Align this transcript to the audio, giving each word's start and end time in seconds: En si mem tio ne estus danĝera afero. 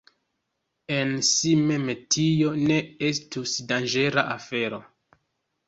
En 0.95 1.11
si 1.27 1.51
mem 1.67 1.91
tio 2.15 2.55
ne 2.71 2.79
estus 3.11 3.55
danĝera 3.75 4.27
afero. 4.35 4.85